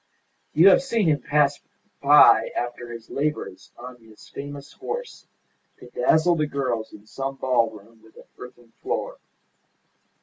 [0.53, 1.59] You have seen him pass
[2.01, 5.27] by after his labours on his famous horse
[5.77, 9.19] to dazzle the girls in some ballroom with an earthen floor.